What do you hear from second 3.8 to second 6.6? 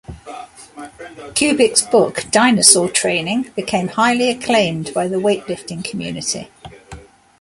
highly acclaimed by the weight-lifting community.